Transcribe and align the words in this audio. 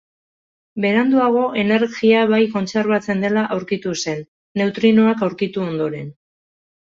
Beranduago 0.85 1.41
energia 1.63 2.23
bai 2.31 2.39
kontserbatzen 2.55 3.21
dela 3.25 3.43
aurkitu 3.57 3.93
zen, 4.07 4.25
neutrinoak 4.61 5.21
aurkitu 5.27 5.67
ondoren. 5.67 6.09